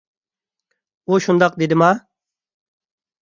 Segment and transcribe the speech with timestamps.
[1.11, 1.91] ئۇ شۇنداق دېدىما؟